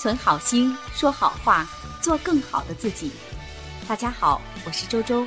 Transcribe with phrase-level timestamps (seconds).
[0.00, 1.66] 存好心，说好话，
[2.00, 3.10] 做更好的自己。
[3.88, 5.26] 大家好，我是周周，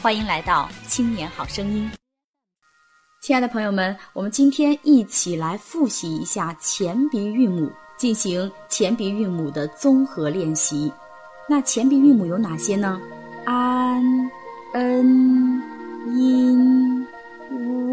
[0.00, 1.90] 欢迎来到青年好声音。
[3.20, 10.90] 亲爱的朋友们，我们今天一起来复习一下前鼻韵母，进行前鼻韵母的综合练习。
[11.46, 12.98] 那前鼻韵母有哪些呢？
[13.44, 14.02] 安、
[14.72, 15.62] 恩、
[16.14, 17.06] 音、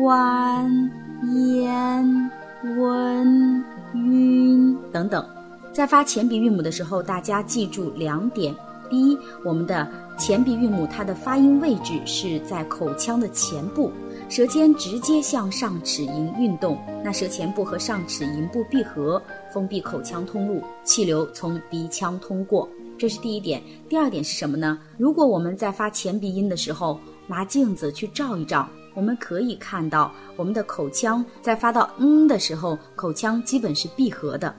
[0.04, 0.90] 弯、
[1.34, 2.32] 咽、
[2.77, 5.43] 温、晕等等。
[5.73, 8.55] 在发前鼻韵母的时候，大家记住两点：
[8.91, 13.91] 第一，我们的前鼻韵母它的发音位置是在口腔的前部。
[14.30, 19.20] 舌尖直接向上齿龈运动，那舌前部和上齿龈部闭合，
[19.52, 22.70] 封闭口腔通路，气流从鼻腔通过。
[22.96, 23.60] 这是第一点。
[23.90, 24.77] 第二点是什么呢？
[24.96, 34.54] 如果我们在发前鼻音的时候，拿镜子去照一照，我们可以看到我们的口腔在发到嗯的时候，口腔基本是闭合的。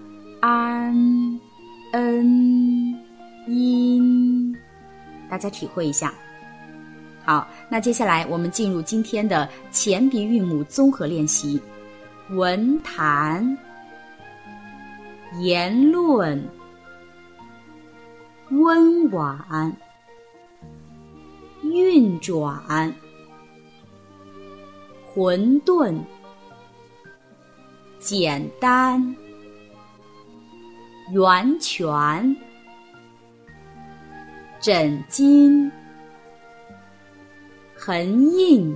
[0.47, 0.95] 安、
[1.93, 2.95] 恩、
[3.49, 4.55] 音，
[5.27, 6.13] 大家体会一下。
[7.25, 11.59] 好，那接下来我们进入今天的前鼻韵母综合练习：
[12.29, 13.57] 文坛、
[15.41, 16.47] 言论、
[18.51, 19.75] 温婉、
[21.63, 22.95] 运转、
[25.07, 25.99] 混沌、
[27.99, 29.17] 简单、
[31.15, 32.37] 源泉、
[34.61, 35.71] 枕巾。
[37.77, 38.75] 痕印，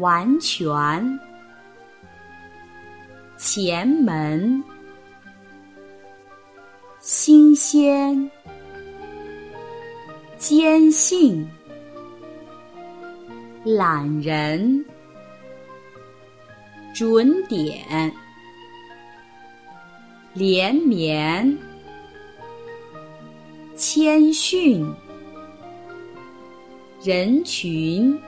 [0.00, 1.20] 完全，
[3.36, 4.62] 前门，
[6.98, 8.28] 新鲜，
[10.36, 11.48] 坚信，
[13.64, 14.84] 懒人，
[16.92, 18.12] 准点，
[20.34, 21.56] 连绵，
[23.76, 24.84] 谦逊。
[27.04, 28.18] 人群，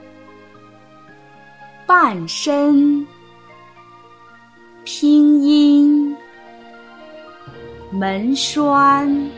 [1.85, 3.05] 半身，
[4.85, 6.15] 拼音，
[7.91, 9.29] 门栓，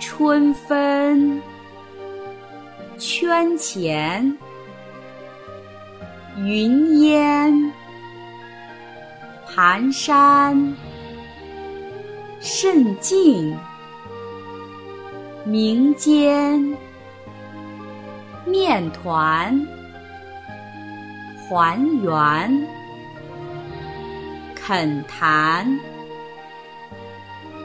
[0.00, 1.40] 春分，
[2.98, 4.36] 圈钱，
[6.38, 7.72] 云烟，
[9.54, 10.74] 寒山，
[12.40, 13.54] 甚静，
[15.44, 16.74] 民间。
[18.46, 19.54] 面团，
[21.46, 22.66] 还原，
[24.54, 25.78] 恳谈，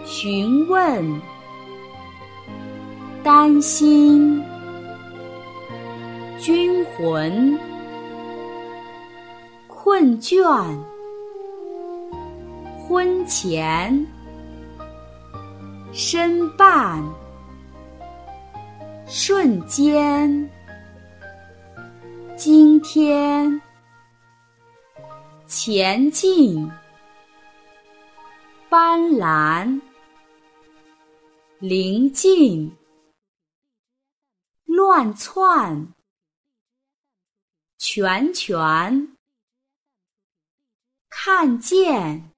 [0.05, 1.21] 询问，
[3.23, 4.43] 担心，
[6.37, 7.57] 军魂，
[9.67, 10.77] 困倦，
[12.87, 14.07] 婚前，
[15.91, 17.03] 身伴，
[19.05, 20.49] 瞬间。
[22.37, 23.61] 今天，
[25.45, 26.71] 前进，
[28.69, 29.81] 斑斓，
[31.59, 32.73] 临近，
[34.63, 35.93] 乱窜，
[37.77, 39.17] 拳拳，
[41.09, 42.31] 看见，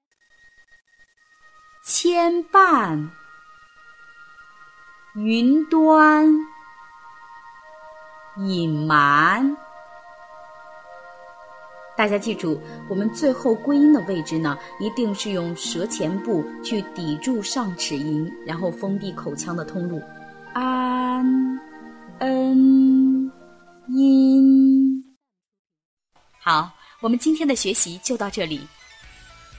[1.92, 3.08] 牵绊，
[5.16, 6.32] 云端，
[8.36, 9.56] 隐瞒。
[11.96, 20.00] 大家记住，我们最后归音的位置呢，一定是用舌前部去抵住上齿龈，然后封闭口腔的通路。
[20.54, 21.26] 安、
[22.20, 23.32] 恩、
[23.88, 25.04] 音。
[26.40, 26.70] 好，
[27.00, 28.60] 我们今天的学习就到这里。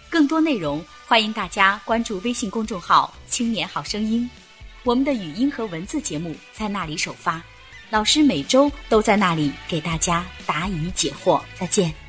[0.09, 4.29] 更多内容，欢迎大家关注微信公众号“青年好声音”，
[4.85, 7.43] 我们的语音和文字节目在那里首发，
[7.89, 11.41] 老师每周都在那里给大家答疑解惑。
[11.59, 12.00] 再见。